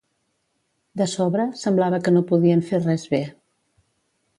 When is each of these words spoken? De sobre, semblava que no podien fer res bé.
De 1.01 1.07
sobre, 1.11 1.47
semblava 1.65 2.03
que 2.07 2.17
no 2.19 2.27
podien 2.33 2.67
fer 2.73 2.85
res 2.91 3.09
bé. 3.17 3.25